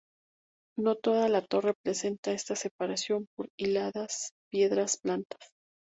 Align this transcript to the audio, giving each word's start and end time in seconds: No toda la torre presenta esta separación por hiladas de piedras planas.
No 0.79 0.95
toda 0.95 1.29
la 1.29 1.43
torre 1.45 1.75
presenta 1.79 2.31
esta 2.31 2.55
separación 2.55 3.27
por 3.35 3.49
hiladas 3.55 4.31
de 4.49 4.49
piedras 4.49 4.97
planas. 4.97 5.37